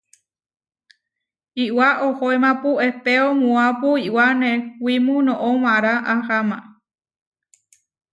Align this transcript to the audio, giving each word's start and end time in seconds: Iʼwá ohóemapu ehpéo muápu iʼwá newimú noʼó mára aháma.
Iʼwá 1.63 1.87
ohóemapu 2.07 2.69
ehpéo 2.87 3.27
muápu 3.41 3.89
iʼwá 4.07 4.25
newimú 4.41 5.15
noʼó 5.27 5.49
mára 5.63 5.93
aháma. 6.13 6.57